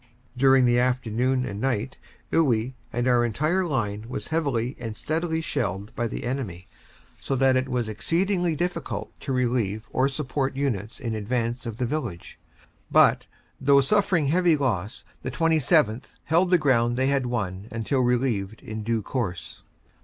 During 0.35 0.65
the 0.65 0.79
afternoon 0.79 1.45
and 1.45 1.61
night 1.61 1.99
Iwuy 2.31 2.73
and 2.91 3.07
our 3.07 3.23
entire 3.23 3.63
line 3.67 4.05
was 4.09 4.29
heavily 4.29 4.75
and 4.79 4.95
steadily 4.95 5.41
shelled 5.41 5.95
by 5.95 6.07
the 6.07 6.23
enemy, 6.23 6.67
so 7.19 7.35
that 7.35 7.55
it 7.55 7.69
was 7.69 7.87
exceedingly 7.87 8.55
difficult 8.55 9.11
to 9.19 9.31
relieve 9.31 9.87
or 9.91 10.07
support 10.09 10.55
units 10.55 10.99
in 10.99 11.13
advance 11.13 11.67
of 11.67 11.77
the 11.77 11.85
village, 11.85 12.39
but, 12.89 13.27
though 13.59 13.79
suffering 13.79 14.25
heavy 14.29 14.57
loss, 14.57 15.05
the 15.21 15.29
27th. 15.29 16.15
held 16.23 16.49
the 16.49 16.57
ground 16.57 16.95
they 16.97 17.05
had 17.05 17.27
won 17.27 17.67
until 17.69 17.99
relieved 17.99 18.63
in 18.63 18.81
due 18.81 19.03
course. 19.03 19.61